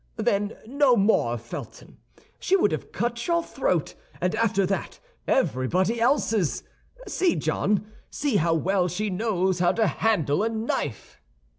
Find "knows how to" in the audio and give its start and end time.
9.11-9.85